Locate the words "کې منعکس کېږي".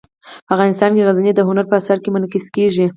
2.01-2.85